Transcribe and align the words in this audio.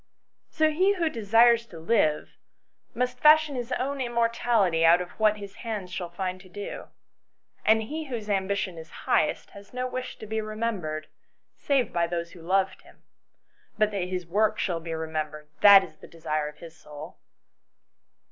So 0.49 0.71
he 0.71 0.93
who 0.95 1.09
desires 1.09 1.67
to 1.67 1.77
live 1.77 2.35
must 2.95 3.19
fashion 3.19 3.55
his 3.55 3.71
own 3.73 4.01
immortality 4.01 4.83
out 4.83 4.99
of 4.99 5.11
what 5.19 5.37
his 5.37 5.57
hands 5.57 5.91
shall 5.91 6.09
find 6.09 6.41
to 6.41 6.49
do. 6.49 6.87
And 7.63 7.83
he 7.83 8.05
whose 8.05 8.27
ambition 8.27 8.79
is 8.79 8.89
highest 9.05 9.51
has 9.51 9.75
no 9.75 9.85
wish 9.87 10.17
to 10.17 10.25
be 10.25 10.41
remembered, 10.41 11.05
save 11.55 11.93
by 11.93 12.07
those 12.07 12.31
who 12.31 12.41
loved 12.41 12.81
him; 12.81 13.03
but 13.77 13.91
that 13.91 14.05
his 14.05 14.25
work 14.25 14.57
shall 14.57 14.79
be 14.79 14.95
remembered, 14.95 15.49
that 15.61 15.83
is 15.83 15.97
the 15.97 16.07
desire 16.07 16.47
of 16.47 16.57
his 16.57 16.75
soul." 16.75 17.19